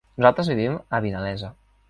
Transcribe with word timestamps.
Nosaltres 0.21 0.49
vivim 0.53 0.79
a 0.99 1.03
Vinalesa. 1.05 1.53